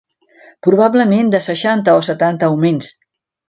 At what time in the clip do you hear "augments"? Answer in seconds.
2.51-2.93